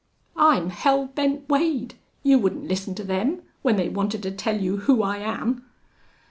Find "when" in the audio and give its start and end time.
3.61-3.75